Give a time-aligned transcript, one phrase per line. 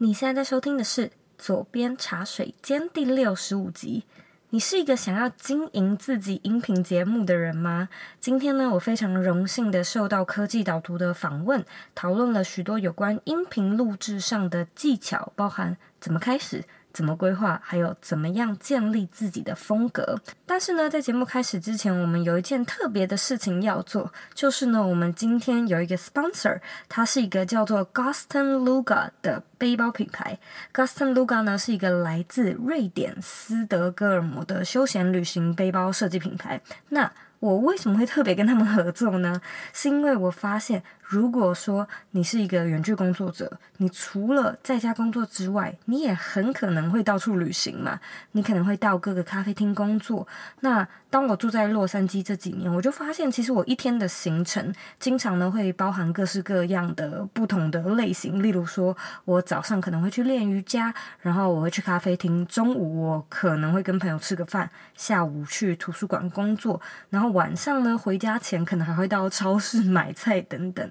[0.00, 4.04] 你现在在收听的是《左边茶水间》第六十五集。
[4.50, 7.88] 你是一个想要经营自己音频节目的人吗？
[8.20, 11.66] 今天呢，我非常荣幸的受到科技导图的访问，
[11.96, 16.62] 讨论了许多有关音频录制上的技巧，包含怎么开始。
[16.98, 20.20] 怎么规划，还有怎么样建立自己的风格。
[20.44, 26.58] 但是呢，在节目开始之前，我们有一件特别的事情要做，就是呢，我们今天有一个 sponsor，
[26.88, 30.40] 它是一个叫做 Gaston Luga 的背包品牌。
[30.74, 36.60] Gaston Luga 呢是一个来自瑞典斯德哥尔摩的休闲旅行背包设计品牌。
[36.88, 39.40] 那我为什么会特别跟他们合作呢？
[39.72, 40.82] 是因为我发现。
[41.08, 47.98] 如果说你是一个远距工作者，你除了在家工作之外，你也很可能会到处旅行嘛。
[48.32, 50.28] 你可能会到各个咖啡厅工作。
[50.60, 58.42] 那当我住在洛杉矶这几年，我就发现，其实我一天的行程经常呢会包含各式各样的不同的类型。
[58.42, 66.78] 例如说，我早上可能会去练瑜伽，然后我会去咖啡厅；中午我可能会跟朋友吃个饭；下午去图书馆工作，
[67.08, 70.90] 然后晚上呢回家前可能还会到超市买菜等等。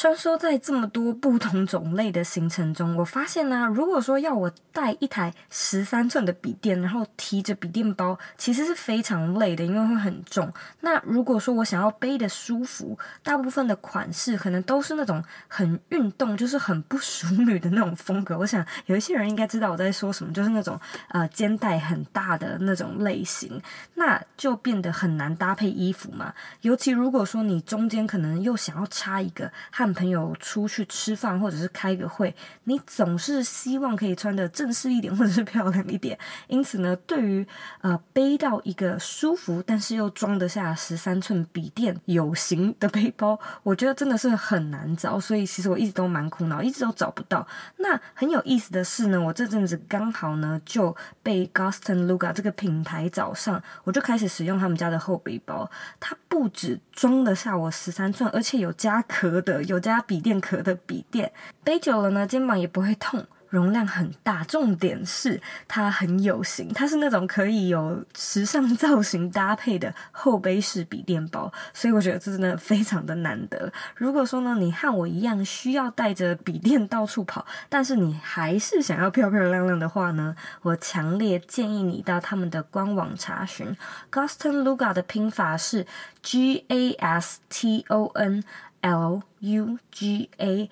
[0.00, 10.50] 穿梭在这么多不同种类的行程中，我发现呢、如果说要我带一台十三寸的笔电，然后提着笔电包，其实是非常累的，因为会很重。
[10.80, 18.38] 那如果说我想要背的舒服，大部分的款式可能都是那种很运动，就是很不淑女的那种风格。
[18.38, 23.60] 我想有一些人应该知道我在说什么，就是那种呃肩带很大的那种类型，
[23.96, 26.32] 那就变得很难搭配衣服嘛。
[26.62, 29.52] 尤其如果说你中间可能又想要插一个。
[29.70, 36.18] 和朋友出去吃饭，或者是开个会，你总是希望可以穿的正式一点，或者是漂亮一点。
[36.48, 37.46] 因此呢，对于
[37.80, 45.18] 呃背到一个舒服但是又装得下十三寸笔电有型的背包，我觉得真的是很难找。
[45.18, 47.46] 所以其实我一直都蛮苦恼，一直都找不到。
[47.76, 55.70] 那很有意思的是呢，我这阵子刚好呢就被 Gaston Luga 这个品牌找上，我就开始使用他们家的厚背包。
[55.98, 59.60] 它不止装得下我十三寸，而且有加壳的。
[59.70, 61.32] 有加笔电壳的笔电，
[61.62, 63.24] 背久了呢，肩膀也不会痛。
[63.48, 73.72] 容量很大，重点是它很有型，它是那种可以有时尚造型搭配的后背式笔电包，所以我觉得这真的非常的难得。
[73.96, 83.76] 如果说呢，你和我一样需要带着笔电到处跑，但是你还是想要漂漂亮亮的话呢，我强烈建议你到他们的官网查询。
[84.12, 85.84] Gaston Luga 的拼法是
[86.22, 88.44] G A S T O N
[88.80, 90.70] L U G A。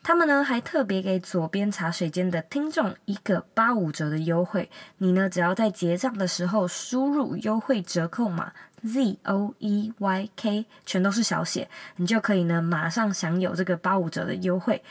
[0.00, 8.52] 他们呢还特别给左边茶水间的听众一个八五折的优惠，你呢只要在结账的时候输入优惠折扣码
[8.82, 14.82] Z O E Y K，全都是小写，你就可以呢马上享有这个八五折的优惠。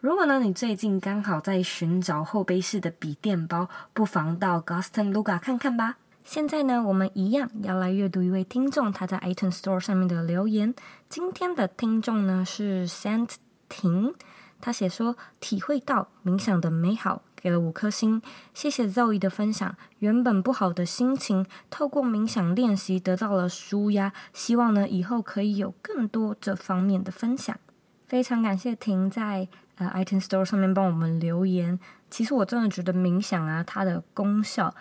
[0.00, 5.96] 如果呢你最近刚好在寻找后背式的笔电包，不妨到 Gaston Luga 看看吧。
[6.22, 10.74] 现在呢我们一样要来阅读一位听众他在 iTunes Store 上面的留言。
[11.10, 13.30] 今天的听众呢是 Saint
[13.68, 14.14] 婷。
[14.60, 18.22] 他写说，体会到冥想的美好，给了五颗星。
[18.54, 24.12] 谢谢 Zoe 的分享，原本不好的心情透过冥想练习得到了舒压。
[24.32, 27.58] 希望呢以后可以有更多这方面的分享。
[28.06, 29.48] 非常感谢婷在
[29.78, 31.80] 呃 iTunes Store 上面帮我们留言。
[32.08, 34.72] 其实我真的觉得冥想啊，它的功效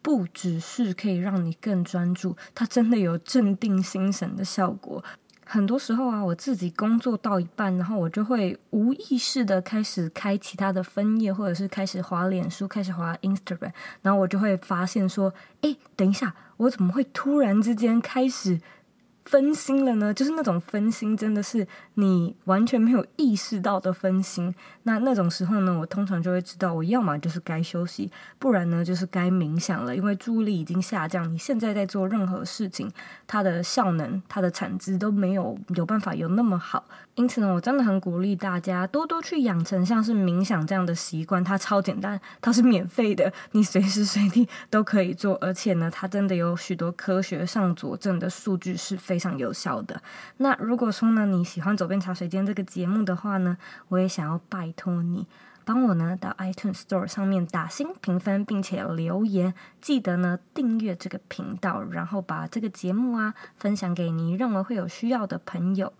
[0.00, 5.04] 不只是可以让你更专注，它真的有镇定心神的效果。
[5.46, 13.72] 很多时候啊，我自己工作到一半，然后我就会无意识的开始开其他的分页，或者是开始滑脸书，开始滑 Instagram，
[14.02, 18.60] 然后我就会发现说，诶，等一下，我怎么会突然之间开始
[19.24, 20.12] 分心了呢？
[20.12, 24.54] 就是那种分心，真的是你完全没有意识到的分心。
[24.82, 29.96] 那那种时候呢，我通常就会知道，我要么就是该休息，不然呢就是该冥想了。
[29.96, 32.90] 因为注意力已经下降，你现在在做任何事情，
[33.26, 36.84] 它的效能、它的产值都没有有办法有那么好。
[37.16, 41.44] 因此呢，我真的很鼓励大家多多去养成像是冥想这样的习惯。
[41.44, 45.38] 它超简单，它是免费的，你随时随地都可以做。
[45.40, 50.02] 而且呢，它真的有许多科学上佐证的数据是非常有效的。
[50.38, 53.56] 那如果说呢，你喜欢《走遍茶水间》这个节目的话呢，
[53.88, 55.28] 我也想要拜托你，
[55.64, 59.54] 帮我呢到 iTunes Store 上面打星评分，并且留言。
[59.80, 65.92] 记得呢订阅这个频道，然后把这个节目啊分享给你认为会有需要的朋友。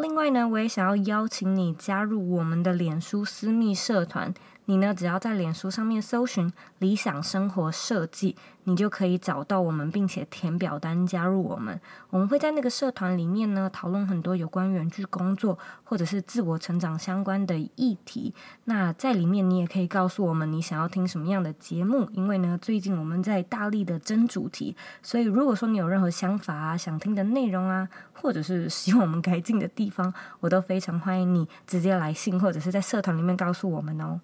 [0.00, 4.32] 另外呢，我也想要邀请你加入我们的脸书私密社团。
[4.70, 11.80] 你呢，只要在脸书上面搜寻“理想生活设计”，你就可以找到我们，并且填表单加入我们。
[12.10, 18.32] 我们会在那个社团里面呢，讨论很多有关远距工作或者是自我成长相关的议题。
[18.66, 34.20] 那在里面，你也可以告诉我们你想要听什么样的节目，因为呢，最近我们在大力的争主题，所以如果说你有任何想法啊、想听的内容啊，或者是 希望我们改进的地方，我都非常欢迎你直接来信或者是在社团里面告诉我们哦。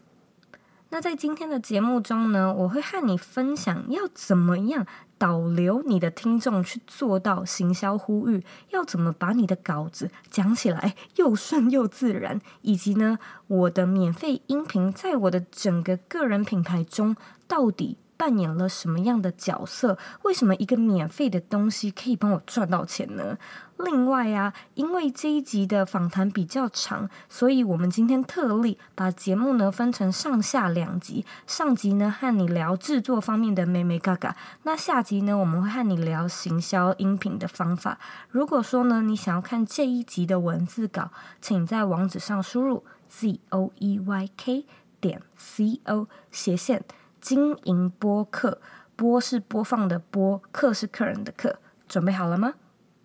[0.90, 4.86] 那在今天的节目中呢，我会和你分享要怎么样
[5.18, 13.18] 导流你的听众去做到行销呼吁，要怎么把你的稿子讲起来又顺又自然，以及呢，
[13.48, 17.16] 我的免费音频在我的整个个人品牌中
[17.48, 19.98] 到底扮演了什么样的角色？
[20.22, 23.36] 为什么一个免费的东西可以帮我赚到钱呢？
[23.78, 31.26] 另外啊，因为这一集的访谈比较长，所以我们今天特例把节目呢分成上下两集。
[31.46, 37.98] 上集呢和你聊制作方面的眉眉嘎嘎，那下集呢我们会和你聊行销音频的方法。
[38.30, 41.10] 如果说呢你想要看这一集的文字稿，
[41.42, 44.64] 请在网址上输入 z o e y k
[45.02, 46.82] 点 c o 斜线。
[47.26, 48.60] 经营播客，
[48.94, 51.58] 播是播放的播，客是客人的客，
[51.88, 52.54] 准备好了吗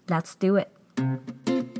[0.06, 1.71] ？Let's do it。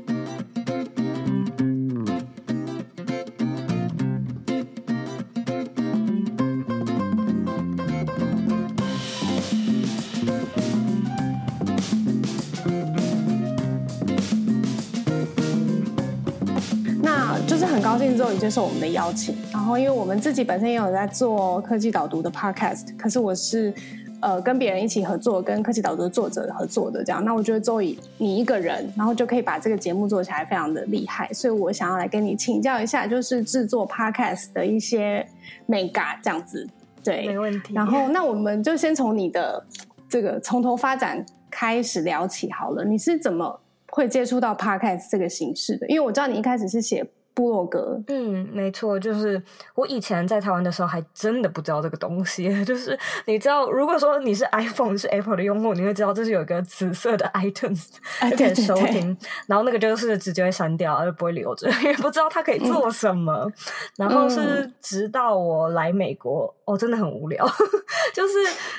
[18.16, 19.34] 之后你接受我们的邀请。
[19.52, 23.72] 然后，因为我们自己本身也有在做科技导读的 podcast，可是我是
[24.20, 27.24] 呃跟别人一起合作，跟科技导读的作者合作的这样。
[27.24, 35.26] 那我觉得 Zoe 你一个人，然后就可以把这个节目做起来非常的厉害，所以我想要来跟你请教一下，就是制作 podcast 的一些
[35.66, 36.68] 美嘎这样子。
[37.04, 37.74] 对，没问题。
[37.74, 39.64] 然后，那我们就先从你的
[40.08, 42.84] 这个从头发展开始聊起好了。
[42.84, 45.86] 你是怎么会接触到 podcast 这个形式的？
[45.88, 47.04] 因为我知道你一开始是写。
[47.34, 49.42] 部落格，嗯，没错，就是
[49.74, 52.42] 我以前在台湾的时候，还真的不知道这个东西。
[52.64, 57.88] 就是你知道，如果说你是 iPhone 是 Apple 的用户，你会知道这是有一个紫色的 iTunes
[58.30, 63.32] 就 可以收听，对对对，然后那个就是直接会删掉，而不会留着，也不知道它可以做什么。
[63.32, 63.52] 嗯、
[63.96, 67.46] 然后是直到我来美国，哦，真的很无聊，
[68.12, 68.34] 就是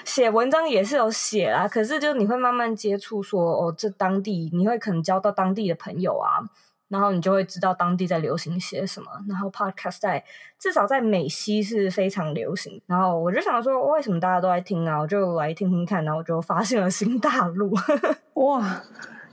[0.05, 6.43] 写文章也是有写啦，可是就你会慢慢接触，说哦，这当地你会可能交到当地的朋友啊。
[6.93, 9.07] 然后你就会知道当地在流行些什么。
[9.27, 10.23] 然后 podcast 在
[10.59, 12.79] 至少在美西是非常流行。
[12.85, 14.99] 然后我就想说，为什么大家都在听啊？
[14.99, 16.05] 我就来听听看。
[16.05, 17.73] 然后我就发现了新大陆。
[18.35, 18.79] 哇，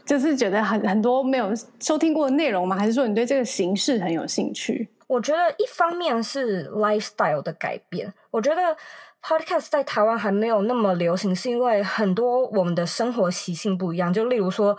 [0.07, 2.75] 就是觉得很很多没有收听过的内容吗？
[2.77, 4.89] 还是说你对这个形式很有兴趣？
[5.07, 8.11] 我觉得一方面是 lifestyle 的改变。
[8.31, 8.77] 我觉得
[9.23, 14.11] podcast 在台湾还没有那么流行，是因为很多我们的生活习性不一样。
[14.11, 14.79] 就例如说。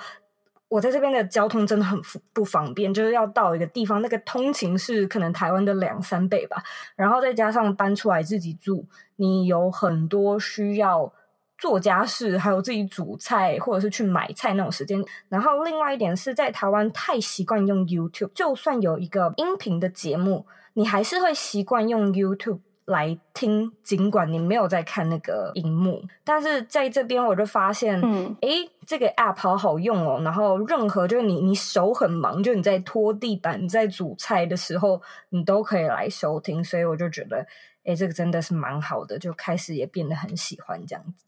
[0.71, 1.99] 我在这边的交通真的很
[2.31, 6.63] 不方便，就是要到一个地方，那个通勤是可能台湾的两三倍吧。
[6.95, 8.85] 然后再加上搬出来自己住，
[9.17, 11.11] 你有很多需要
[11.57, 15.03] 做家事，还有自己煮菜或者是去买菜那种时间。
[15.27, 20.45] 然后另外一点是在台湾太习惯用 YouTube，就算有一个音频的节目，
[20.75, 22.59] 你还是会习惯用 YouTube。
[22.85, 30.19] 来听，尽管你没有在看那个荧幕，但是在这边我就发现，嗯，诶，这个 app 好好用哦。
[30.23, 36.63] 然后任何就是你你手很忙，就你在拖地板、你在煮菜的时候，你都可以来收听。
[36.63, 37.45] 所以我就觉得，
[37.83, 41.25] 诶，这个真的是蛮好的，就开始也变得很喜欢这样子。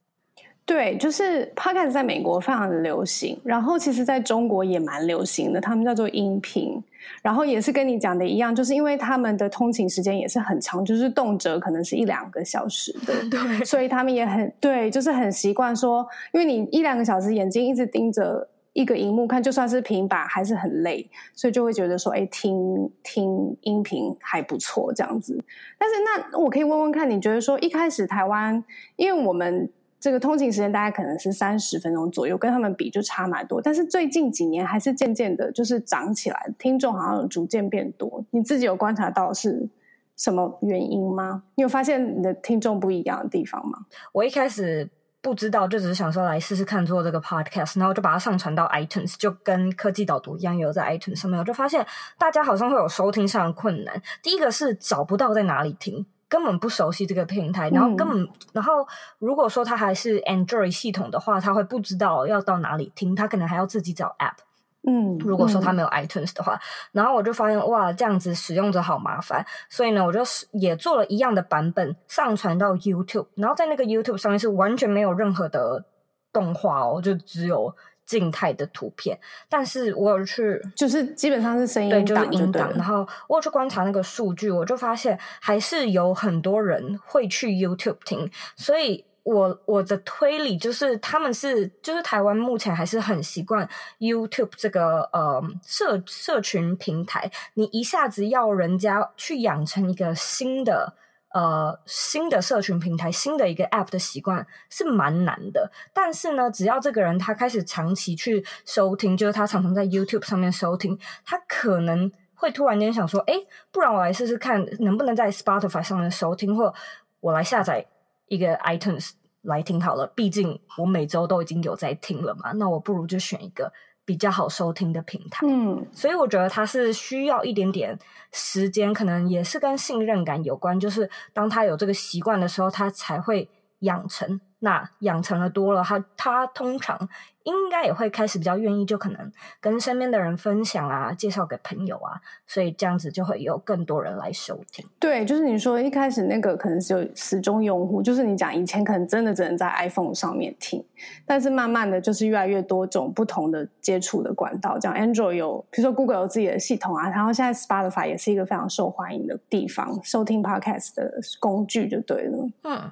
[0.66, 6.82] 对，就是 Podcast 在美国非常的流行，然后其实在中国也蛮流行的，他们叫做音频，
[7.22, 21.06] 然后也是跟你讲的一样，就是因为他们的通勤时间也是很长，就是动辄可能是一两个小时的， 对，所以他们也很对，就是很习惯说，因为你一两个小时眼睛一直盯着一个荧幕看，就算是平板还是很累，
[21.36, 25.38] 所以就会觉得说，哎，听听音频还不错这样子。
[25.78, 28.64] 但是那我可以问问看，你觉得说一开始台湾，
[28.96, 29.70] 因为我们。
[30.04, 33.62] 这个通勤时间大概可能是三十分钟左右，跟他们比就差蛮多。
[33.62, 38.26] 但是最近几年还是渐渐的，就是涨起来，听众好像逐渐变多。
[38.32, 39.70] 你自己有观察到是
[40.18, 41.44] 什么原因吗？
[41.56, 43.86] 你有发现你的听众不一样的地方吗？
[44.12, 44.90] 我一开始
[45.22, 54.02] 不知道，就只是想说来试试看做这个 podcast，然后就把它上传到 iTunes，就跟科技导读一样，有在 iTunes 上面，我就发现大家好像会有收听上的困难。
[54.22, 56.06] 第一个是找不到在哪里听。
[56.34, 58.88] 根本不熟悉这个平台，然后根本，嗯、然后
[59.20, 64.42] 如果说他还是 Android 系统的话，他会不知道要到哪里听，他可能还要自己找 App。
[64.82, 66.60] 嗯，如果说他没有 iTunes 的话，嗯、
[66.94, 70.22] 然后我就发现哇，这样子使用者好麻烦，所以呢，我就
[70.54, 75.86] 也做了一样的版本上传到 YouTube，然后在那个 YouTube 上面是完全没有任何的
[76.32, 79.18] 动画哦，就只有静态的图片。
[79.50, 82.72] 但是我有去，就是基本上是声音对，就是音档。
[82.74, 89.06] 然后我有去观察那个数据，我就发现还是有很多人会去 YouTube 听，所以。
[89.24, 93.66] 我我的推理就是，他们是就是台湾目前还是很习惯
[93.98, 100.94] YouTube 这个呃社社群平台，你一下子要人家去养成一个新的
[101.34, 105.72] 呃新的社群平台、新的一个 App 的习惯是蛮难的。
[105.94, 116.74] 但是呢，只要这个人他开始长期去收听，就是他常常在 YouTube 上面收听，他可能会突然间想说，诶，不然我来试试看能不能在 Spotify 上面收听，或
[117.20, 117.86] 我来下载。
[118.28, 119.12] 一个 iTunes
[119.42, 123.72] 来听好了，毕竟我每周都已经有在听了嘛，那我不如就选一个
[124.06, 125.46] 比较好收听的平台。
[125.48, 127.98] 嗯，所以我觉得它是需要一点点
[128.32, 134.40] 时间，可能也是跟信任感有关，就是当他有这个习惯的时候，他才会养成。
[134.64, 136.98] 那养成了多了，他他通常
[137.44, 144.86] 应该也会开始比较愿意，就可能跟身边的人分享啊，介绍给朋友啊，所以这样子就会有更多人来收听。
[144.98, 150.82] 对，就是你说一开始那个可能是有死忠用户，就是你讲以前可能真的只能在 iPhone 上面听，
[151.26, 162.50] 但是慢慢的就是越来越多种不同的接触的管道，讲 Android 有，比如说 Google 有自己的系统啊，然后现在 Spotify 也是一个非常受欢迎的地方，收听 Podcast 的工具就对了。
[162.64, 162.92] 嗯。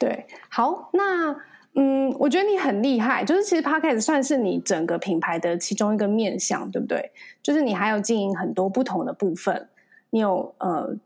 [0.00, 1.36] 对，好，那
[1.74, 7.12] 嗯，我觉得你很厉害，就是其实 Podcast 算是你整个品牌的其中一个面向，对不对？
[7.42, 9.68] 就是你还有经营很多不同的部分，
[10.08, 10.96] 你有呃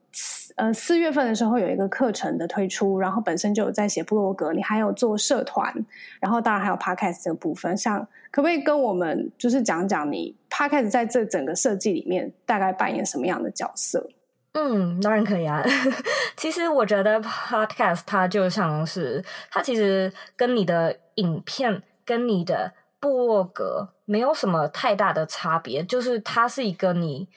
[0.54, 5.74] 呃四月份的时候有一个课程的推出，然后本身就有在写部落格，你还有做社团，
[6.20, 7.98] 然后当然还有 Podcast 这个部分，像
[8.30, 14.08] 可不可以跟我们就是讲讲你 Podcast 在这整个设计里面大概扮演什么样的角色？
[14.54, 15.62] 嗯，当然可以啊。
[16.36, 27.28] 其实我觉得 Podcast 它就像是，它其实跟你的影片、跟你的部落格没有什么太大的差别，就是它是一个你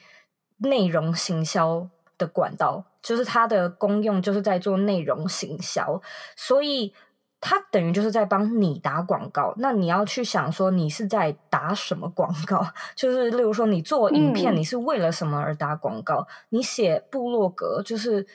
[0.58, 6.00] 内容行销的管道，就是它的功用就是在做内容行销，
[6.36, 6.94] 所以。
[7.40, 12.66] 它等于就是在帮你打广告，那你要去想说你是在打什么广告？
[12.94, 16.20] 就是例如说你做影片，你是为了什么而打广告？
[16.20, 18.26] 嗯、你写部落格，就是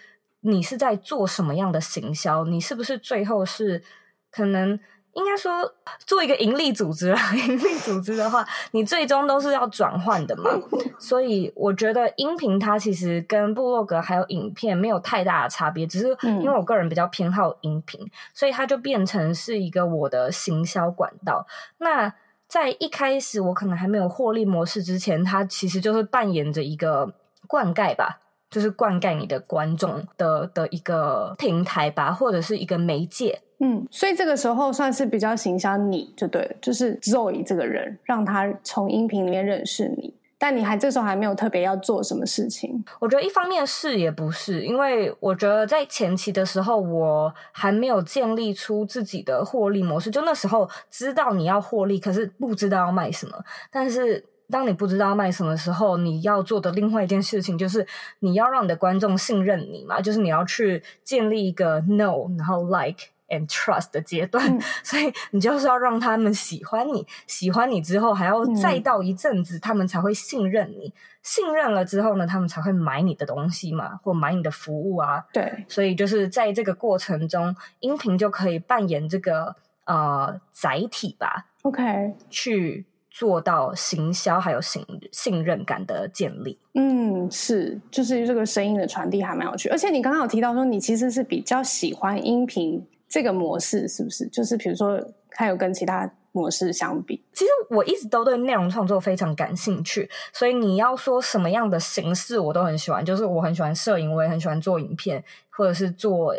[0.41, 2.43] 你是在做什么样的行销？
[2.45, 3.83] 你是不是最后是
[4.31, 4.79] 可能？
[5.13, 5.71] 应该说，
[6.05, 10.49] 做一个盈利组织啦， 盈利组织的话，你最终都是要转换的嘛。
[10.99, 21.45] 所以我觉得音频它其实跟部落格还有影片没有太大的差别，只是因为我个人比较偏好音频，所以它就变成是一个我的行销管道。
[21.77, 22.13] 那
[22.47, 27.13] 在一开始我可能还没有获利模式之前，它其实就是扮演着一个
[27.47, 28.19] 灌溉吧。
[28.53, 33.41] 就是灌溉你的观众的的一个平台吧，或者是一个媒介。
[33.59, 40.13] 嗯，所以这个时候算是比较行销你就对了，就是 Zoe 这个人，让他从音频里面认识你。
[40.37, 42.83] 但你还这时候还没有特别要做什么事情。
[42.99, 50.11] 我觉得一方面是也不是，因为我觉得在前期的时候，我还没有建立出自己的获利模式。
[50.11, 54.23] 就那时候知道你要获利，可是不知道要卖什么，但是。
[54.53, 57.85] 当你不知道卖什么时候，你要做的另外一件事情就是
[58.19, 70.93] 你要让你的观众信任你嘛，就是你要去建立一个 know，然后 like and trust 的阶段，嗯、 所以你就是要让他们喜欢你，喜欢你之后还要再到一阵子，他们才会信任你，嗯、
[71.23, 75.25] 信任了之后呢，他们才会买你的东西嘛，或买你的服务啊。
[75.33, 79.55] 对，所以就是在这个过程中，音频就可以扮演这个
[79.85, 81.47] 呃载体吧。
[81.63, 82.85] OK，去。
[83.13, 89.69] 做到行销还有信信任感的建立，嗯，是，就是这个声音的传递还蛮有趣。
[89.69, 94.27] 而且你刚刚有提到说，你其实是比较喜欢音频这个模式，是不是？
[94.29, 100.09] 就是比如说，还有跟其他模式相比，其实我一直都对内容创作非常感兴趣。
[100.33, 103.05] 所以你要说什么样的形式，我都很喜欢。
[103.05, 106.33] 就是我很喜欢摄影，我也很喜欢做影片，或者是做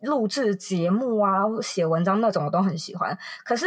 [0.00, 3.18] 录制节目啊，写文章那种，我都很喜欢。
[3.44, 3.66] 可是。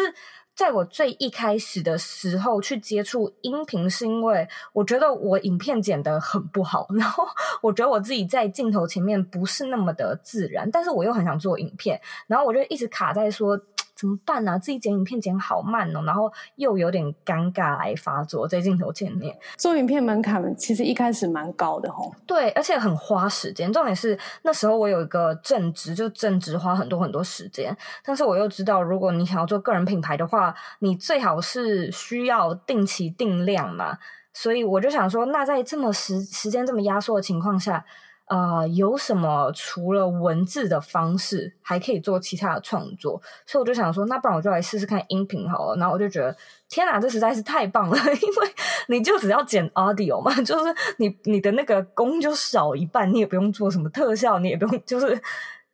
[0.58, 7.24] 在我最一开始的时候去接触音频，是因为我觉得我影片剪得很不好， 然后
[7.62, 13.56] 我觉得我自己在镜头前面不是那么的自然，但是我又很想做影片，然后我就一直卡在说，
[13.98, 14.58] 怎么办啊？
[14.60, 19.36] 自己剪影片剪好慢哦，然后又有点尴尬来发作在镜头前面。
[19.58, 23.74] 做影片门槛其实一开始蛮高的吼，对，而且很花时间。
[23.74, 27.76] 重点是那时候我有一个正职，就正职花很多很多时间，
[28.06, 33.98] 但是我又知道，如果你想要做个人品牌的话，你最好是需要定期定量嘛。
[34.34, 37.84] 所以我就想说，那在这么时时间这么压缩的情况下，
[38.28, 43.22] 呃，有什么除了文字的方式，还可以做其他的创作？
[43.46, 45.78] 所以我就想说，那不然我就来试试看音频好了。
[45.78, 46.36] 然后我就觉得，
[46.68, 47.98] 天哪，这实在是太棒了！
[48.04, 48.48] 因为
[48.90, 55.18] 你就只要剪 audio 嘛， 就是你你的那个工就少一半，你也不用做什么特效，你也不用， 就是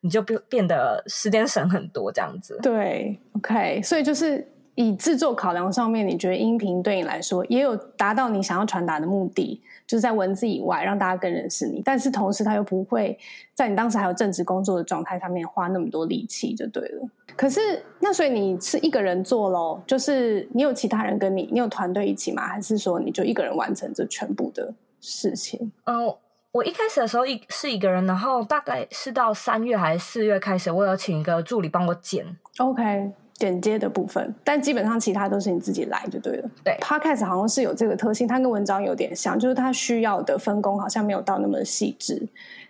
[0.01, 2.59] 你就变变得时间省很多这样子。
[2.61, 4.52] 对，OK，所以就是。
[4.75, 13.17] 以制作考量上面，你觉得音频对你来说也有达到你想要传达的目的，就是在文字以外让大家更认识你，但是同时他又不会
[13.53, 17.07] 在你当时还有正职工作的状态上面花那么多力气，就对了。
[17.35, 22.47] 可是那所以你是一个人做咯，就是你有其他人跟你，你有团队一起吗？
[22.47, 25.71] 还是说你就一个人完成这全部的事情？
[25.85, 26.17] 哦，
[26.51, 32.25] 我一开始的时候一是一个人，然后大概是到三月还是四月开始，我有请一个助理帮我剪。
[32.57, 33.11] OK。
[33.35, 36.49] 剪接的部分，但基本上其他都是你自己来就对了。
[36.63, 42.27] 对，Podcast 好像是有这个特性，它跟文章有点像，就是它需要的分工好像没有到那么细致，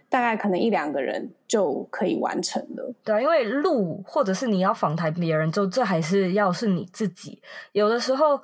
[0.09, 2.93] 大概可能一两个人就可以完成了。
[3.03, 7.39] 对，因为录或者是你要访谈别人，就这还是要是你自己。
[7.73, 8.41] 有的时候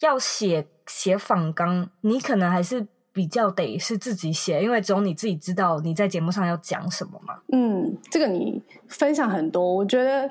[0.00, 7.38] 要写写访纲，你可能还是比较得是自己写，因为只有你自己知道你在节目上要讲什么嘛。
[7.52, 10.28] 嗯，这个你分享很多，我觉得。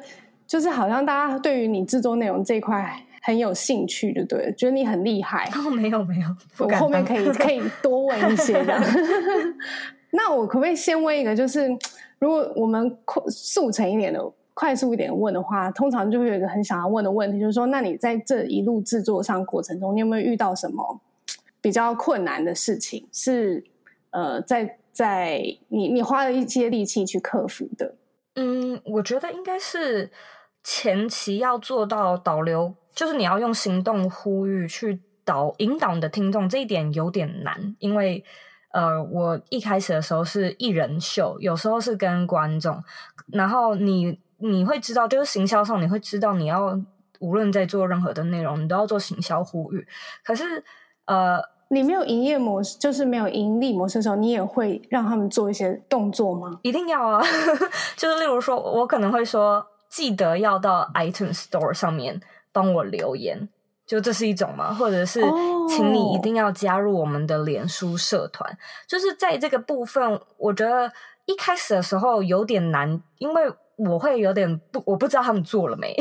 [0.49, 5.47] 就是好像大家对于你制作内容这一块很有兴趣，就对了，觉得你很厉害。
[5.53, 6.27] 哦，没有没有，
[6.57, 8.81] 我后面可以可以多问一些的。
[10.09, 11.69] 那我可不可以先问一个，就是
[12.17, 14.19] 如果我们快速成一点的、
[14.55, 20.99] 快速一点问的话，通常就会有一个很想要问的问题，就是说，那你在这一路制作上过程中，你有没有遇到什么
[21.61, 23.07] 比较困难的事情？
[23.13, 23.63] 是
[24.09, 27.93] 呃，在在你你花了一些力气去克服的？
[28.33, 30.09] 嗯，我觉得应该是。
[30.71, 38.23] 前期要做到导流，就是你要用行动呼吁去导引导你的听众，这一点有点难，因为
[38.71, 42.83] 呃，我一开始的时候是一人秀，有时候是跟观众，
[43.33, 46.79] 然后你你会知道，就是行销上你会知道，你要
[47.19, 49.87] 无论在做任何的内容，你都要做行销呼吁。
[50.23, 50.63] 可是
[51.05, 56.59] 呃，你没有营业模式，就是没有盈利模式的时候，你也会让他们做一些动作吗？
[56.61, 57.19] 一定要啊，
[57.97, 59.65] 就是例如说，我可能会说。
[59.89, 62.21] 记得要到 iTunes Store 上面
[62.51, 63.49] 帮我留言，
[63.85, 64.73] 就这是一种吗？
[64.73, 65.21] 或者是，
[65.67, 68.49] 请你一定要加入我们的脸书社团。
[68.49, 68.59] Oh.
[68.87, 70.91] 就是在这个部分，我觉得
[71.25, 73.51] 一开始的时候有点难，因为。
[73.81, 75.95] 我会有点不，我不知道他们做了没。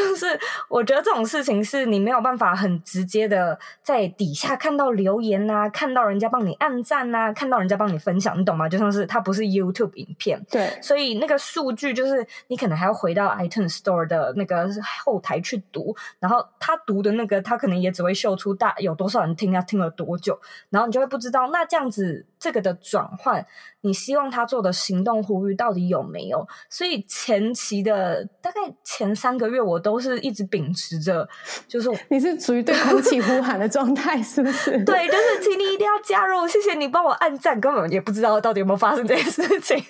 [0.00, 0.26] 就是
[0.68, 8.68] 我觉得这种事情是你没有办法很直接的在底下看到留言呐、啊，看到人家帮你按赞呐、啊，看到人家帮你分享，你懂吗？
[8.68, 14.68] 就像是它不是 YouTube 影片，对，所以那个数据就是你可能还要回到 iTunes Store 的那个
[15.04, 23.44] 后台去读，然后他读的那个他可能也只会秀出大有多少人听，他听了多久，然后你就会不知道那这样子这个的转换，
[23.82, 26.46] 你希望他做的行动呼吁到底有没有？
[26.68, 27.04] 所以。
[27.10, 31.26] 前期的大概前三个月，我都是一直秉持着，
[31.66, 34.70] 就是你是处于对空气呼喊的状态，是不是？
[34.84, 39.82] 对，就是请你一定要加入，谢谢你帮我按赞，根本也不知道到底有没有发生这件事情。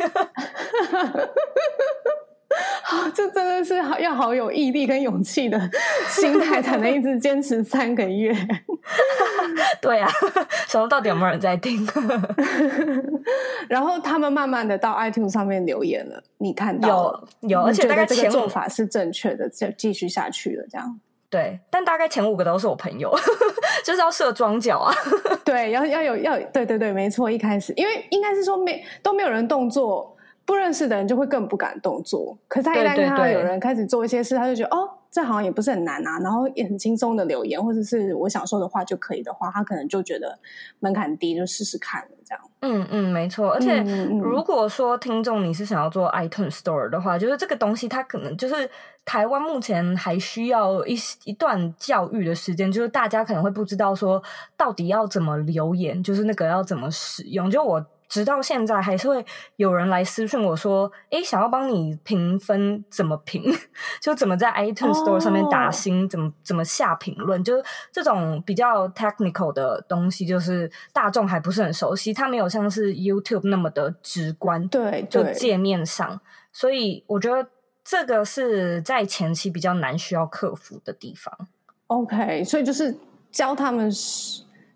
[2.82, 5.58] 好， 这真的是要好有毅力跟勇气的
[6.08, 8.34] 心态，才能一直坚持三个月。
[9.80, 10.10] 对啊，
[10.66, 11.86] 想说到底有没有人在听？
[13.68, 16.88] 然后他们慢慢的到 iTunes 上面留言了，你看到
[17.42, 21.00] 有有，而且大概这个做法是正确的，就继续下去了，这样。
[21.28, 23.16] 对，但大概前五个都是我朋友，
[23.84, 24.92] 就是要设装脚啊。
[25.44, 30.16] 对，要要有要对对对，没错，一开始因为应该是说没都没有人动作。
[30.50, 40.36] 不认识的人就会更不敢动作，可是他一旦看到有人开始做一些事，对对对，他就觉得哦，这好像也不是很难啊，然后也很轻松的留言，或者是我想说的话就可以的话，他可能就觉得
[40.80, 42.44] 门槛低，就试试看这样。
[42.62, 43.52] 嗯嗯，没错。
[43.52, 43.80] 而且
[44.20, 48.68] 如果说听众你是想要做 iTunes Store 的话，就是这个东西它可能就是
[49.04, 54.20] 台湾目前还需要一一段教育的时间，就是大家可能会不知道说
[54.56, 57.86] 到底要怎么留言，就是那个要怎么使用，就我。
[58.10, 59.24] 直到现在还是会
[59.56, 63.42] 有人来私讯我说：“诶，想要帮你评分，怎么评？
[64.02, 67.42] 就怎么在 iTunes Store 上面打星，怎么怎么下评论？
[67.42, 74.68] 就是这种比较 technical 的东西，就是大众还不是很熟悉，它没有像是 YouTube 那么的直观。
[74.68, 76.20] 对，就界面上，
[76.52, 77.48] 所以我觉得。”
[77.82, 81.48] 这个是在前期比较难需要克服的地方。
[81.88, 82.94] OK，所以就是
[83.32, 83.90] 教他们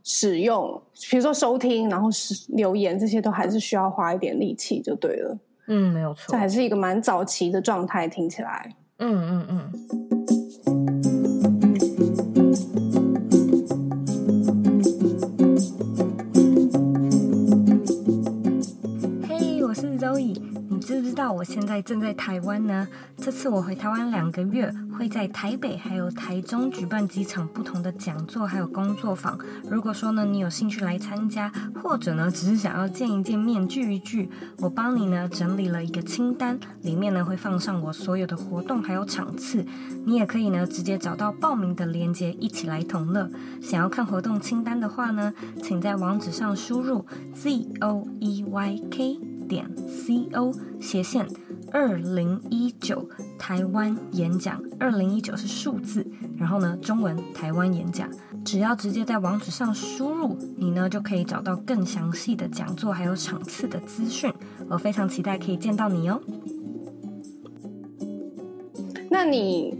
[0.04, 5.38] 使使用，比如说收听，然后是留言这些，都还是需要花一点力气，就对了。
[5.66, 8.76] 嗯，没有错，这还是一个蛮早期的状态，听起来。
[8.98, 9.72] 嗯嗯嗯。
[19.26, 20.34] 嘿，hey, 我是 Zoe。
[20.80, 22.86] 知不知道我现在正在台湾呢？
[23.16, 29.38] 这次我回台湾两个月，会在台北还有台中举办几场不同的讲座，还有工作坊。
[29.68, 31.52] 如果说呢，你有兴趣来参加，
[31.82, 39.66] 或者呢，只是想要见一见面聚一聚，我帮你呢整理了一个清单，里面呢会放上我所有的活动还有场次，
[40.06, 43.28] 你也可以呢直接找到报名的链接，一起来同乐。
[43.60, 47.04] 想要看活动清单的话呢，请在网址上输入
[47.34, 49.18] z o e y k。
[49.46, 51.28] 点 c o 斜线
[51.74, 53.04] 二零一九
[53.36, 56.06] 台湾演讲，二零一九是数字，
[56.38, 58.08] 然后呢，中文台湾演讲，
[58.44, 64.32] 只要直接在网址上输入，你呢就可以找到更详细的讲座还有场次的资讯。
[64.70, 66.20] 我非常期待可以见到你哦。
[69.10, 69.76] 那你？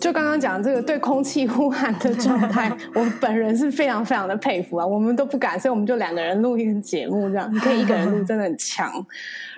[0.00, 4.86] 就刚刚讲这个对空气呼喊的状态， 我本人是非常非常的佩服啊！
[4.86, 8.92] 我们都不敢，所以我们就两个人录一个节目，这样你可以一个人录，真的很强。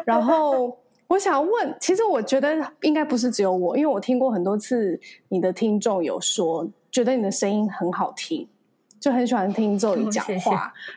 [0.06, 0.74] 然后
[1.08, 8.46] 我想问，其实我觉得应该不是只有我，因为我听过很多次你的听众有说，觉得你的声音很好听，
[9.00, 10.32] 就很喜欢听 Zoe 讲话。
[10.32, 10.50] 谢谢。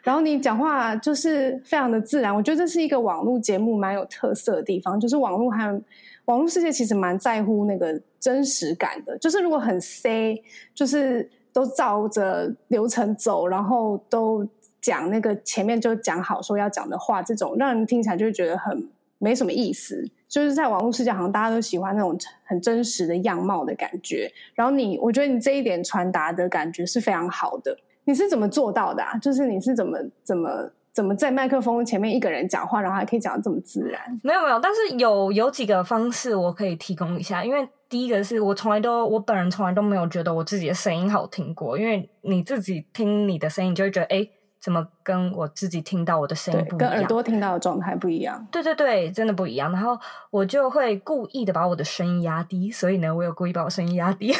[0.03, 5.81] 然后你讲话就是非常的自然，我觉得这是一个网络节目蛮有特色的地方，就是网络还。
[6.25, 10.41] 网络世界其实蛮在乎那个真实感的，就是如果很 C，
[10.73, 14.47] 就是都照着流程走，然后都
[14.79, 18.87] 讲那个前面就讲好说要讲的话，这种让人听起来就会觉得很
[19.21, 20.03] 没什么意思。
[20.27, 24.29] 就是在网络世界，好像大家都喜欢那种很真实的样貌的感觉。
[24.53, 27.77] 然后你，我觉得你这一点传达的感觉是非常好的。
[28.03, 29.17] 你是怎么做到的啊？
[29.19, 30.71] 就是你是怎么怎么？
[30.93, 34.01] 怎么在麦克风前面一个人讲话，然后还可以讲得这么自然？
[34.23, 37.45] 没有没有，但是有有几个方式我可以提供一下。
[37.45, 41.79] 因为第一个是我从来都我本人从来都没有觉得我自己的声音好听过。
[41.79, 44.27] 因为你自己听你的声音，就会觉得哎，
[44.61, 46.77] 怎么跟我自己听到我的声音不一样？
[46.77, 48.47] 跟耳朵听到的状态不一样。
[48.51, 49.71] 对对对，真的不一样。
[49.71, 49.97] 然后
[50.29, 54.33] 我就会故意的把我的声音压低，所以呢，我有故意把我声音压低。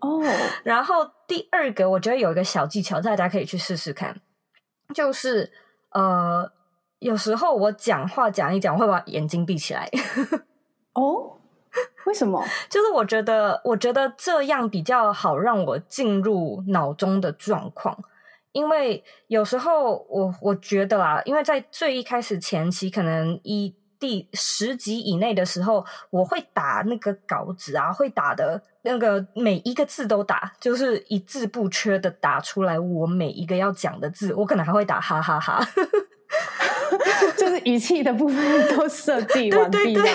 [0.00, 0.22] 哦。
[0.64, 4.20] 然后第二个，我觉得有一个小技巧，大家可以去试试看，
[4.92, 5.52] 就是。
[5.90, 6.52] 呃，
[6.98, 9.88] 有时候我讲话讲一讲，会把眼睛闭起来。
[10.92, 11.38] 哦，
[12.04, 12.44] 为什么？
[12.68, 17.96] 就是我觉得，我觉得这样比较好让我进入脑中的状况。
[18.56, 32.80] 因为有时候我我觉得啊，因为在最一开始前期，可能一第十集以内的时候，我会打那个稿子啊，会打的那个每一个字都打，就是一字不缺的打出来。
[32.80, 35.70] 我每一个要讲的字，我可能还会打哈哈哈哈，
[37.36, 39.92] 就是语气的部分都设计完毕。
[39.92, 40.12] 对对对。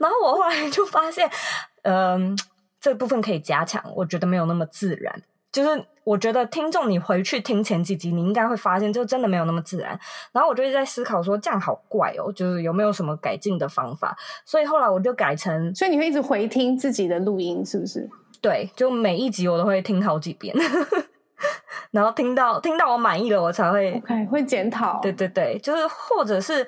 [0.00, 1.30] 然后我后来就发现，
[1.82, 2.36] 嗯、呃，
[2.80, 5.22] 这部分可以加强，我觉得没有那么自然。
[5.52, 9.98] 就是我觉得听众，你回去听前几集，你应该会发现，就真的没有那么自然。
[10.32, 14.16] 然后我就一直在思考说，这样好怪哦，就是有没有什么改进的方法？
[14.44, 18.08] 所以后来我就改成，所以你会一直回听自己的录音，是不是？
[18.40, 20.56] 对，就每一集我都会听好几遍，
[21.90, 24.98] 然后听到听到我满意了，我才会 OK 会检讨。
[25.02, 26.66] 对对对，就是或者是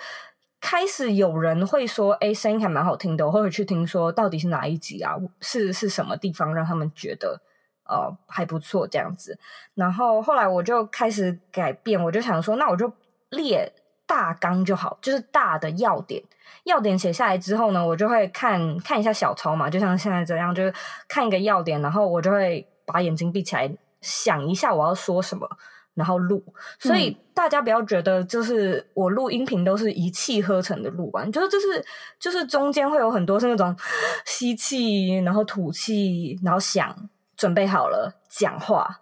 [0.60, 5.16] 开始有人会说，哎，声音还蛮好听的，我会回去听说到底是哪一集啊？
[5.40, 7.40] 是是什么地方让他们觉得？
[7.84, 9.38] 呃，还不错这样子，
[9.74, 12.90] 然后后来我就开始改变，我就想说，那我就
[13.30, 13.70] 列
[14.06, 16.22] 大纲就好，就是大的要点，
[16.64, 20.72] 要点写下来之后呢，我就会看看一下小抄嘛，就像现在这样，就是
[21.08, 25.48] 看一个要点，然后我就会把眼睛闭起来，想一下我要说什么，
[25.94, 26.42] 然后录。
[26.78, 31.84] 所以大家不要觉得就是我录音频都是一气呵成的录完，就是就是
[32.18, 33.74] 就是中间会有很多是那种
[34.24, 36.94] 吸气，然后吐气，然后想。
[37.36, 39.00] 准备好了讲话，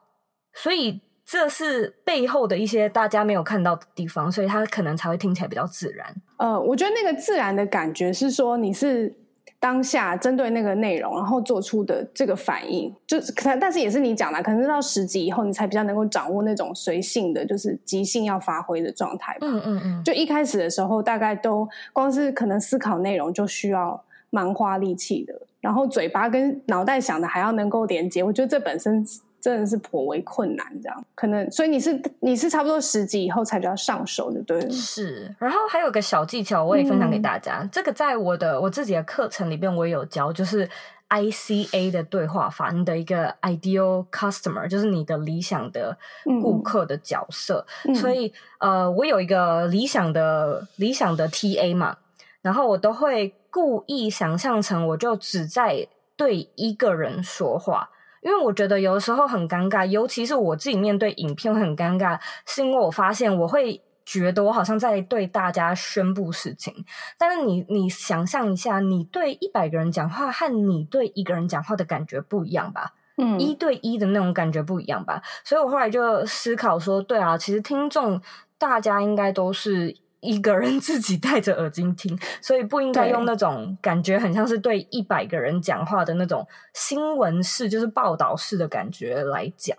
[0.52, 6.14] 所以这是背后的一些大家没有看到的地方，所以他可能才会听起来比较自然。
[6.38, 9.14] 呃，我觉得那个自然的感觉是说你是
[9.60, 19.46] 当下针对那个内容，然后做出的这个反应，就是可能，但是也是你讲的，可能是到十集以后，你才比较能够掌握那种随性的，就是即兴要发挥的状态吧。
[19.46, 20.02] 嗯嗯嗯。
[20.02, 25.46] 就一开始的时候，大概都光是可能思考内容就需要蛮花力气的。
[25.60, 29.04] 然后嘴巴跟脑袋想的还要能够连接，我觉得这本身
[29.40, 30.66] 真的是颇为困难。
[30.82, 34.70] 这样可能，所以你是你是差不多十级以后才比较上手的，对？
[34.70, 35.34] 是。
[35.38, 37.60] 然后还有一个小技巧，我也分享给大家。
[37.62, 40.68] 嗯、这个在我的我自己的课程里边，我也有教，就是
[41.08, 45.96] ICA 的对话法，你的一个 ideal customer，就是你的理想的
[46.42, 47.66] 顾客的角色。
[47.84, 51.96] 嗯、所以，呃，我有一个理想的理想的 TA 嘛，
[52.42, 57.90] 然后我都会故意想象成，我就只在对一个人说话。
[58.22, 66.84] 因为我觉得有的时候很尴尬，尤其是我自己面对影片会很尴尬，是因为我发现我会觉得我好像在对大家宣布事情。
[67.16, 72.92] 但是你你想象一下，你对一百个人讲话和你对一个人讲话的感觉不一样吧？
[73.16, 75.22] 嗯，一对一的那种感觉不一样吧？
[75.42, 78.20] 所以我后来就思考说，对啊，其实听众
[78.58, 79.96] 大家应该都是。
[80.20, 89.76] 一个人自己戴着耳机听，所以不应该用那种感觉很像是对一百个人讲话的那种新闻式，就是报道式的感觉来讲。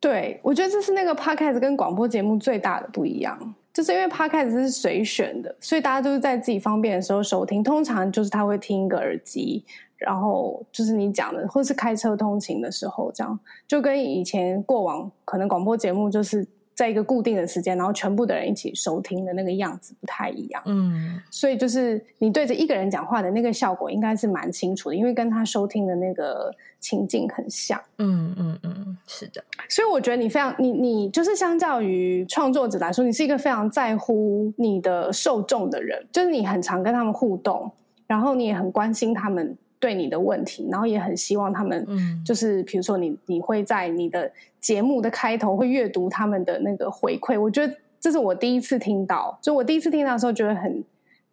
[0.00, 7.62] 对，我觉得这是那个 podcast 跟广播节目最大的不一样，就是因为 podcast 是随选的，所以大家都是在自己方便的时候收听。
[7.62, 9.64] 通常就是他会听一个耳机，
[9.96, 16.46] 然后就是你讲的，或是开车通勤的时候，这样就跟以前过往可能广播节目就是。
[16.74, 20.62] 在一个固定的时间，然后全部的人一起收听的那个样子不太一样。
[20.66, 27.80] 嗯，所以就是你对着一个人讲话的那个效果应该是蛮清楚的，因为跟他收听的那个情境很像。
[27.98, 29.42] 嗯嗯嗯，是的。
[29.68, 37.70] 所以我觉得你非常，你你就是相较于创作者来说，你是一个非常在乎你的受众的人，就是你很常跟他们互动，
[38.06, 39.56] 然后你也很关心他们。
[39.84, 41.86] 对你的问题，然后也很希望他们，
[42.24, 47.38] 就是比如说你，你会在你的节目的开头会阅读他们的那个回馈。
[47.38, 50.82] 我觉得这是我第一次听到，就我第一次听到的时候觉得很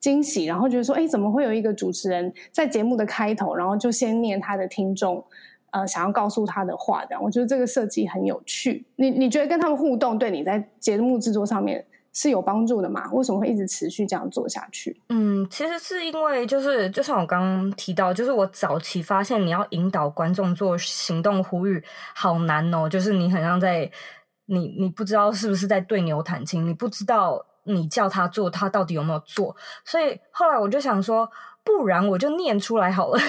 [0.02, 5.24] 惊喜，然后觉得说，哎，怎么会有一个主持人在节目的开头，然后就先念他的听众，
[5.70, 8.84] 呃，想要告诉他的话，这样我觉得这个设计很有趣。
[8.98, 11.86] 你你觉得跟他们互动，对你在节目制作上面？
[12.14, 13.10] 是有帮助的嘛？
[13.12, 15.02] 为什么会一直持续这样做下去？
[15.10, 23.90] 嗯，其实是因为就是，就像我刚刚提到，就是我早期发现你要引导观众做行动呼吁好难哦，就是你很像在
[24.48, 31.30] 你你不知道是不是在对牛弹琴，你不知道你叫他做他到底有没有做，所以后来我就想说，
[31.64, 33.20] 不然我就念出来好了。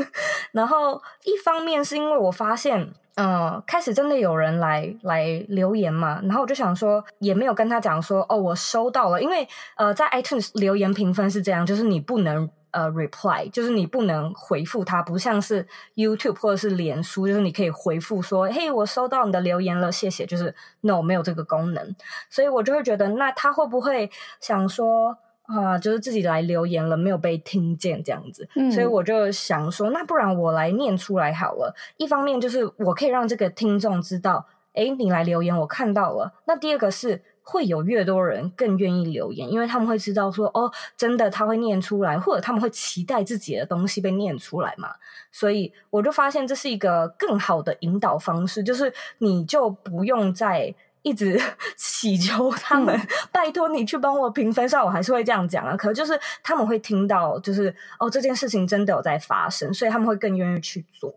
[0.52, 2.92] 然后一方面是因为我发现。
[3.16, 21.94] 嗯、开始真的有人来来留言嘛，然后我就想说，也没有跟他讲说，哦，我收到了，因为呃，在 iTunes 留言评分是这样，就是你不能呃 reply，就是你不能回复他，不像是 YouTube 或者是脸书，就是你可以回复说，嘿，我收到你的留言了，谢谢，就是 no 没有这个功能，
[22.28, 25.18] 所以我就会觉得，那他会不会想说？
[25.52, 31.74] 啊，就是自己来留言了，没有被听见这样子，嗯，所以我就想说，那不然我来念出来好了。
[31.96, 36.32] 一方面就是我可以让这个听众知道，诶，你来留言，我看到了。
[36.44, 44.90] 那第二个是会有越多人更愿意留言，因为他们会知道说，哦，真的他会念出来，或者他们会期待自己的东西被念出来嘛。
[45.32, 50.74] 所以我就发现这是一个更好的引导方式，就是你就不用再。
[51.02, 51.40] 一直
[51.78, 54.68] 祈求他们，嗯、 拜托你去帮我评分。
[54.68, 61.10] 虽然我还是会这样讲啊，可是就是他们会听到，就是哦，这件事情真的有在发生，所以他们会更愿意去做。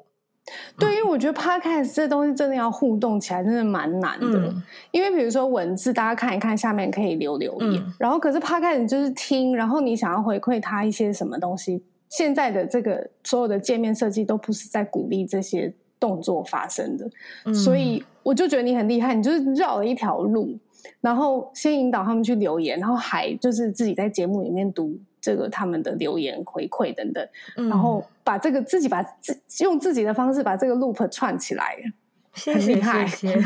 [0.78, 4.40] 对，因为我觉得 Podcast 这东西真的要互动起来，真的蛮难的。
[4.40, 11.84] 嗯、因为比如说文字，大家看一看，下面可以留留言，嗯、然后可是 Podcast 就是听，然后你想要回馈他一些什么东西。
[12.10, 17.10] 现在的这个所有的界面设计都不是在鼓励这些动作发生的，
[17.46, 18.04] 嗯、所以。
[18.24, 20.58] 我就觉得你很厉害，你就是绕了一条路，
[21.02, 31.78] 然后先引导他们去留言，然后还就是自己在节目里面读这个他们的留言回馈等等，嗯、然后把这个自己把自用自己的方式把这个 loop 串起来，
[32.34, 33.08] 谢谢很厉害。
[33.08, 33.40] 谢谢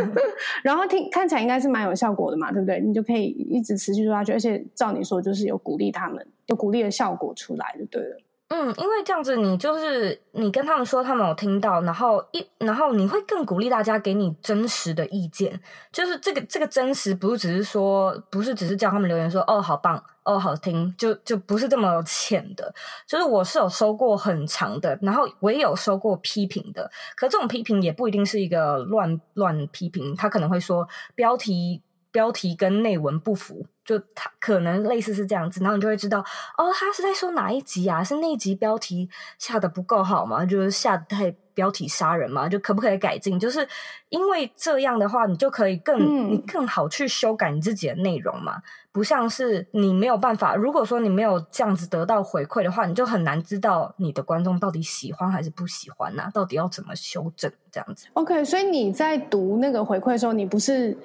[0.64, 2.80] 然后听看起来应该是蛮有效果的嘛，对不对？
[2.80, 8.16] 你就可以一直持续做下去，而且照你说就是有鼓励他们，有鼓励的效果出来就对了。
[8.52, 15.60] 嗯，因为这样子，你就是你跟他们说，他们有听到，然后一，然后你会更鼓励大家给你真实的意见。
[15.92, 22.74] 就是这个这个真实，不是只是说，不是只是叫他们留言说，哦，好棒，哦，好听，就就不是这么浅的。
[23.06, 26.90] 就是我是有收过很长的，然后我也有收过批评的。
[27.14, 33.64] 可这种批评也不一定是一个乱乱批评，他可能会说标题标题跟内文不符。
[33.90, 36.20] 就他可能类似是这样子，然后你就会知道，
[36.56, 38.04] 哦，他是在说哪一集啊？
[38.04, 40.46] 是那一集标题下的不够好吗？
[40.46, 42.48] 就是下得太标题杀人吗？
[42.48, 43.36] 就可不可以改进？
[43.36, 43.66] 就是
[44.10, 48.62] 因为这样的话，你就可以更、嗯、你更好去修改你自己的内容嘛。
[48.92, 56.30] 不像是你没有办法，如果说你没有这样子得到回馈的话，你就很难知道你的观众到底喜欢还是不喜欢呐、啊？
[56.32, 60.96] 到底要怎么修正这样子？OK，所以你在读那个回馈的时候，你不是。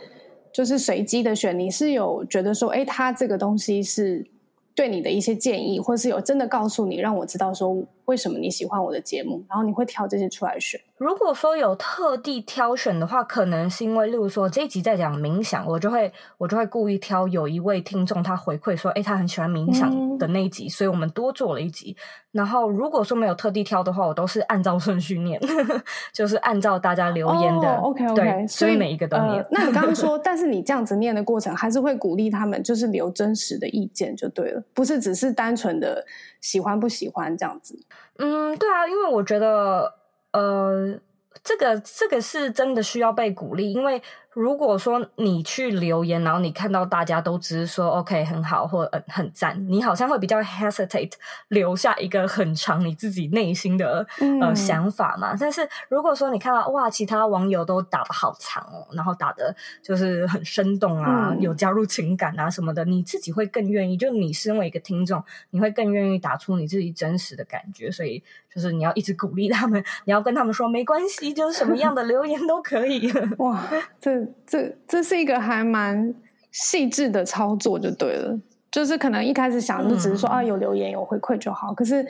[0.56, 4.26] 就是随机的选，你是有觉得说，哎，他这个东西是
[4.74, 10.80] 对你的一些建议，或是有真的告诉你，让我知道说为什么你喜欢我的节目，然后你会挑这些出来选。
[10.98, 21.98] 如果说有特地挑选的话，可能是因为，例如说这一集在讲冥想，我就会我就会故意挑有一位听众他回馈说，哎，他很喜欢冥想的那一集，嗯、所以我们多做了一集。
[22.32, 25.40] 然后如果说没有特地挑的话，我都是按照顺序念，
[26.14, 27.76] 就是按照大家留言的。
[27.76, 29.42] Oh, OK OK，对，所以每一个都念。
[29.42, 36.06] 呃、那你刚刚说， 但是你这样子念的过程，还是会鼓励他们，就是留真实的意见就对了，不是只是单纯的
[36.40, 37.78] 喜欢不喜欢这样子。
[38.18, 39.94] 嗯，对啊，因为我觉得，
[40.32, 41.00] 呃，
[41.44, 44.02] 这个这个是真的需要被鼓励，因为。
[44.36, 51.14] 如果说你去留言，然后你看到大家都只是说 OK 很好或很很赞，你好像会比较 hesitate
[51.48, 55.34] 留下一个很长你自己内心的、嗯、呃想法嘛。
[55.40, 63.96] 但是如果说你看到哇，其他网友都打的好长哦，然后打的就是很生动啊，嗯、有加入情感啊什么的，你自己会更愿意。
[63.96, 67.90] 就你身为一个听众，你会更愿意打出你自己真实的感觉。
[67.90, 68.22] 所以
[68.54, 73.10] 就是你要一直鼓励他们，你要跟他们说没关系，就是什么样的留言都可以。
[73.40, 73.64] 哇，
[74.02, 74.25] 这。
[74.46, 76.14] 这这是一个还蛮
[76.52, 78.40] 细致的操作，就对了。
[78.72, 81.74] 就是可能一开始想就只是说、嗯、啊，有留言有回馈就好。
[81.74, 82.04] 可是，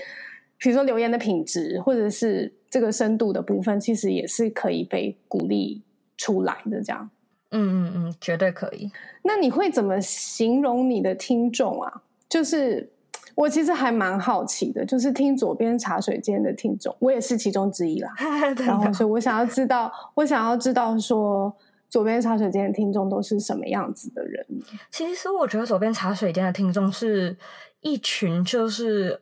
[0.57, 5.83] 比如说留言的品质，或者是这个深度的部分，其实也是可以被鼓励
[6.17, 6.81] 出来的。
[6.81, 7.07] 这样，
[7.51, 8.89] 嗯嗯嗯，绝对可以。
[9.21, 12.01] 那你会怎么形容你的听众啊？
[12.27, 12.89] 就是
[13.35, 18.11] 我其实还蛮好奇的，就是听左边茶水间的听众，我也是其中之一啦。
[18.65, 21.55] 然后，所以我想要知道，我想要知道说。
[21.95, 24.45] 佐编茶水间的听众都是什么样子的人？
[24.91, 27.37] 其实我觉得左边茶水间的听众是
[27.79, 29.21] 一群就是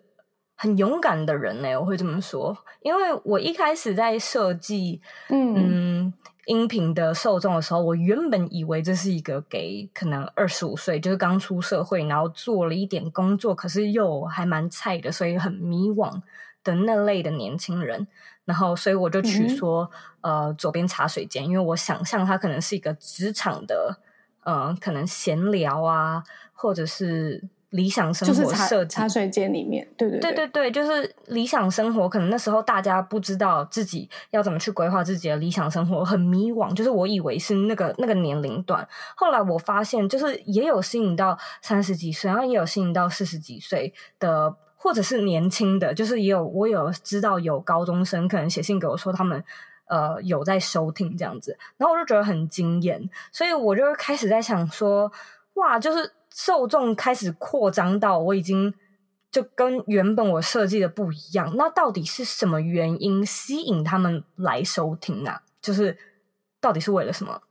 [0.56, 1.80] 很勇敢的人呢。
[1.80, 6.14] 我会这么说，因为我一开始在设计嗯，嗯
[6.48, 16.20] 音频的受众的时候，我原本以为这是一个给可能二十五岁，就是刚出社会，然后做了一点工作，可是又还蛮菜的，所以很迷惘
[16.64, 18.08] 的那类的年轻人。
[18.46, 24.00] 然后，所以我就取说，嗯、呃，左边茶水间，因为我想象它可能是一个职场的，
[24.44, 28.96] 嗯、呃，可能闲聊啊，或者是理想生活设计。
[28.96, 32.10] 茶水间里面，对对对对对对，就是理想生活。
[32.10, 36.74] 可能那时候大家不知道自己要怎么去规划自己的理想生活，很迷惘。
[36.74, 44.58] 就是我以为是那个那个年龄段，后来我发现，就是也有吸引到三十几岁，然后也有吸引到四十几岁的。
[44.84, 49.42] 或者是年轻的，就是也有我有知道有高中生可能写信给我说他们
[49.86, 55.10] 呃有在收听这样子，然后我就觉得很惊艳，所以我就开始在想说，
[55.54, 58.74] 哇，就是受众开始扩张到我已经
[59.32, 65.42] 就跟原本我设计的不一样，那到底是什么原因吸引他们来收听啊？
[65.62, 65.98] 就是
[66.60, 67.42] 到底是为了什么？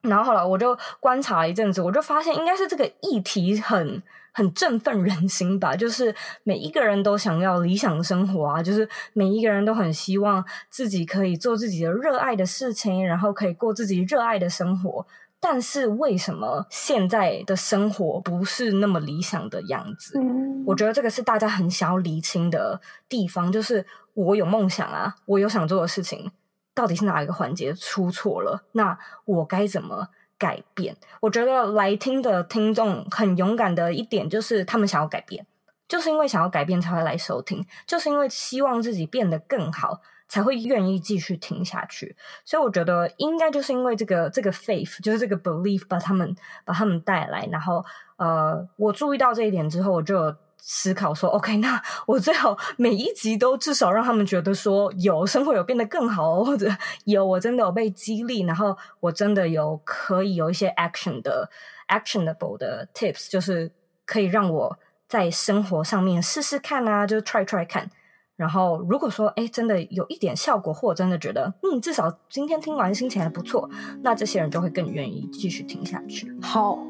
[0.00, 4.02] 然后后来我就观察了一阵子，我就发现应该是这个议题很。
[4.32, 6.14] 很振奋人心吧，就是
[6.44, 15.06] 每一个人都想要理想生活啊，就是每一个人都很希望自己可以做自己的热爱的事情，然后可以过自己热爱的生活。
[15.42, 20.18] 但是为什么现在的生活不是那么理想的样子？
[20.18, 26.30] 嗯，我觉得这个是大家很想要厘清的地方，就是我有梦想啊，我有想做的事情，
[26.74, 28.64] 到底是哪一个环节出错了？
[28.72, 30.08] 那我该怎么
[30.40, 35.46] 改变，我觉得来听的听众很勇敢的一点就是他们想要改变，
[35.86, 42.16] 就是因为想要改变才会来收听，就是因为希望自己变得更好，才会愿意继续听下去。
[42.44, 47.84] 所以我觉得应该就是因为这个这个 faith，就是这个 belief 把他们把他们带来，然后
[48.16, 50.34] 呃，我注意到这一点之后，我就。
[50.62, 56.70] 思考说，OK，那我最好每一集都至少让他们觉得说，有生活有变得更好，或者
[57.04, 61.50] 有我真的有被激励，然后我真的有可以有一些 action 的
[61.88, 63.72] actionable 的 tips，就是
[64.06, 67.90] 可以让我在生活上面试试看啊，就 try try 看。
[68.36, 73.68] 然后如果说，哎，真的有一点效果，或真的觉得，嗯，至少今天听完心情还不错，
[74.02, 76.34] 那这些人就会更愿意继续听下去。
[76.40, 76.89] 好。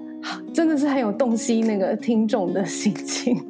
[0.53, 3.41] 真的是很有洞悉那个听众的心情。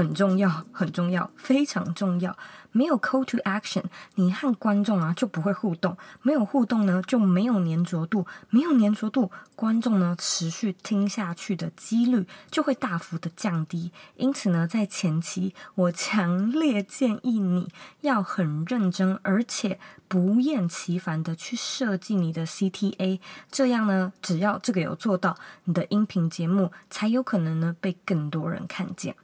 [0.00, 2.34] 很重要，很重要，非常重要。
[2.72, 3.82] 没有 call to action，
[4.14, 13.92] 你和观众啊就不会互动，没有互动呢就没有粘着度，没有粘着度，观众呢持续听下去的几率就会大幅的降低。
[14.16, 17.68] 因此呢，在前期，我强烈建议你
[18.00, 29.14] 要很认真，而且不厌其烦的去设计你的 CTA，这样呢，只要这个有做到，你的音频节目才有可能呢被更多人看见。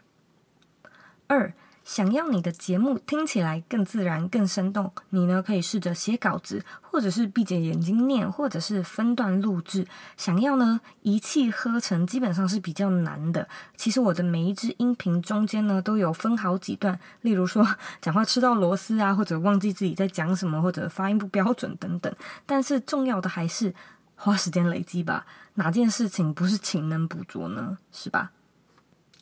[1.27, 1.53] 二。
[1.85, 9.87] 想要你的节目听起来更自然、更生动，你呢可以试着写稿子，或者是闭着眼睛念，或者是分段录制。
[10.16, 13.49] 想要呢一气呵成，基本上是比较难的。
[13.77, 17.64] 其实我的每一支音频中间呢都有分好几段，例如说
[18.03, 22.12] 讲话吃到螺丝啊，或者忘记自己在讲什么，或者发音不标准等等。
[22.45, 23.72] 但是重要的还是
[24.16, 25.24] 花时间累积吧。
[25.55, 27.79] 哪件事情不是勤能补拙呢？
[27.93, 28.33] 是吧？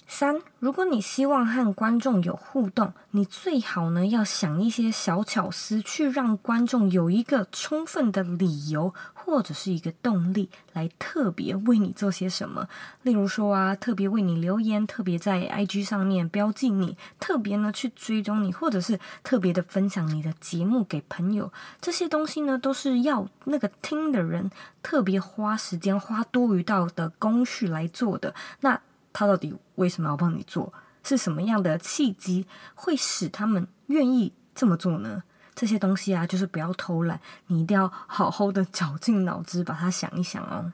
[0.07, 12.69] 三，如果你希望和观众有互动，你最好呢要想一些小巧思，去让观众有一个充分的理由或者是一个动力，来特别为你做些什么。
[13.03, 21.51] 例如说啊，特别为你留言，特别在 IG 上面标记你，特别呢去追踪你，或者是特别的分享你的节目给朋友。
[21.81, 24.51] 这些东西呢，都是要那个听的人
[24.83, 28.35] 特别花时间、花多余到的工序来做的。
[28.61, 28.79] 那
[29.15, 30.71] 他到底为什么要帮你做？
[31.03, 35.23] 是什么样的契机会使他们愿意这么做呢？
[35.55, 40.73] 这些东西啊，就是不要偷懒，你一定要好好的绞尽脑汁把它想一想哦。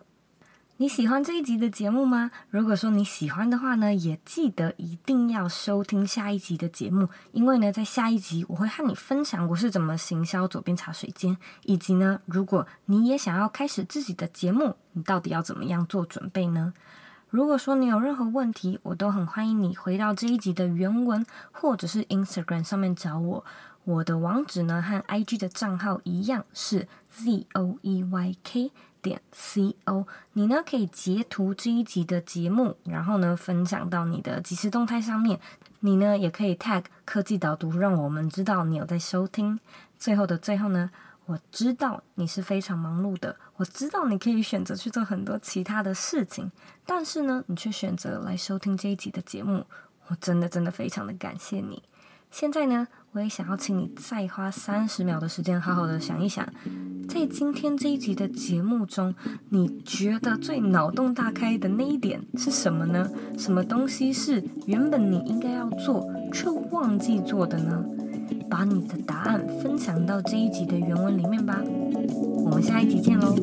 [0.78, 2.30] 你喜欢这一集的节目吗？
[2.48, 16.72] 如果说你喜欢的话呢，也记得一定要收听下一集的节目，因为呢，在下一集我会和你分享我是怎么行销左边茶水间，以及呢，如果你也想要开始自己的节目，你到底要怎么样做准备呢？
[17.30, 23.44] 如果说你有任何问题，我都很欢迎你回到这一集的原文，或者是 Instagram 上面找我。
[23.84, 30.06] 我的网址呢和 IG 的账号一样是 z o e y k 点 c o。
[30.32, 35.38] 你呢可以截图这一集的节目，然后呢分享到你的即时动态上面。
[35.78, 39.60] 你呢也可以 tag 科技导读，让我们知道你有在收听。
[39.96, 40.90] 最后的最后呢。
[41.30, 46.50] 我知道你是非常忙碌的，我知道你可以选择去做很多其他的事情，
[46.84, 49.64] 但是呢，你却选择来收听这一集的节目，
[50.08, 51.84] 我真的真的非常的感谢你。
[52.32, 56.44] 现在呢，我也想要请你再花三十秒的时间，好好的想一想，
[57.08, 59.14] 在今天这一集的节目中，
[59.50, 63.08] 你觉得最脑洞大开的那一点是什么呢？
[63.38, 67.84] 什么东西是原本你应该要做却忘记做的呢？
[68.48, 71.60] 把你的答案分享到这一集的原文里面吧。
[72.44, 73.34] 我们下一集见喽。